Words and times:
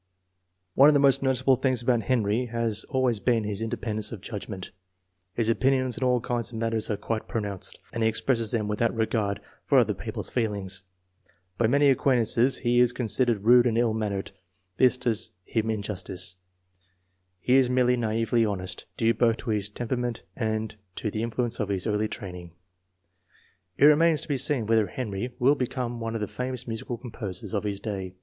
One 0.73 0.89
of 0.89 0.95
the 0.95 0.99
most 0.99 1.21
noticeable 1.21 1.57
things 1.57 1.83
about 1.83 2.01
Henry 2.01 2.45
has 2.47 2.85
always 2.85 3.19
been 3.19 3.43
his 3.43 3.61
independence 3.61 4.11
of 4.11 4.19
judgment. 4.19 4.71
His 5.35 5.47
opinions 5.47 5.95
on 5.99 6.03
all 6.03 6.19
kinds 6.19 6.49
of 6.51 6.57
matters 6.57 6.89
are 6.89 6.97
quite 6.97 7.27
pronounced, 7.27 7.77
and 7.93 8.01
he 8.01 8.09
expresses 8.09 8.49
them 8.49 8.67
without 8.67 8.95
regard 8.95 9.41
for 9.63 9.77
other 9.77 9.93
peo 9.93 10.11
ple's 10.13 10.31
feelings. 10.31 10.81
By 11.59 11.67
many 11.67 11.87
acquaintances 11.91 12.57
he 12.57 12.79
is 12.79 12.93
consid 12.93 13.27
ered 13.27 13.43
rude 13.43 13.67
and 13.67 13.77
ill 13.77 13.93
mannered. 13.93 14.31
This 14.77 14.97
does 14.97 15.33
him 15.45 15.69
injustice; 15.69 16.35
he 17.39 17.57
is 17.57 17.69
merely 17.69 17.95
naively 17.95 18.43
honest, 18.43 18.87
due 18.97 19.13
both 19.13 19.37
to 19.37 19.51
his 19.51 19.69
tempera 19.69 19.99
ment 19.99 20.23
and 20.35 20.77
to 20.95 21.11
the 21.11 21.21
influence 21.21 21.59
of 21.59 21.69
his 21.69 21.85
early 21.85 22.07
training. 22.07 22.53
It 23.77 23.85
remains 23.85 24.21
to 24.21 24.27
be 24.27 24.37
seen 24.37 24.65
whether 24.65 24.87
Henry 24.87 25.35
will 25.37 25.53
become 25.53 25.99
one 25.99 26.15
of 26.15 26.21
the 26.21 26.27
famous 26.27 26.67
musical 26.67 26.97
composers 26.97 27.53
of 27.53 27.65
his 27.65 27.79
day. 27.79 28.15